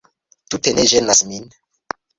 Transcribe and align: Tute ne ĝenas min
Tute 0.53 0.73
ne 0.79 0.87
ĝenas 0.95 1.25
min 1.31 1.49